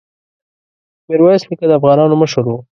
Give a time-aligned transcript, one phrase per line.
[1.07, 2.59] ميرويس نيکه د افغانانو مشر وو.